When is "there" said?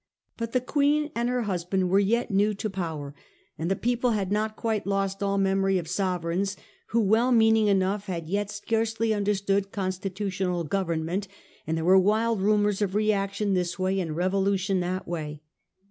11.77-11.85